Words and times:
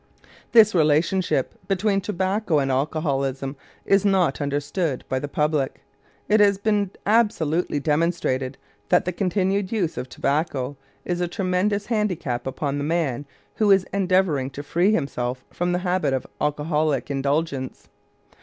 This 0.51 0.73
relationship 0.73 1.53
between 1.67 2.01
tobacco 2.01 2.57
and 2.57 2.71
alcoholism 2.71 3.55
is 3.85 4.03
not 4.03 4.41
understood 4.41 5.03
by 5.07 5.19
the 5.19 5.27
public. 5.27 5.83
It 6.27 6.39
has 6.39 6.57
been 6.57 6.89
absolutely 7.05 7.79
demonstrated 7.79 8.57
that 8.89 9.05
the 9.05 9.11
continued 9.11 9.71
use 9.71 9.99
of 9.99 10.09
tobacco 10.09 10.75
is 11.05 11.21
a 11.21 11.27
tremendous 11.27 11.85
handicap 11.85 12.47
upon 12.47 12.79
the 12.79 12.83
man 12.83 13.27
who 13.57 13.69
is 13.69 13.85
endeavoring 13.93 14.49
to 14.49 14.63
free 14.63 14.91
himself 14.91 15.43
from 15.51 15.71
the 15.71 15.77
habit 15.85 16.13
of 16.15 16.25
alcoholic 16.41 17.11
indulgence. 17.11 17.87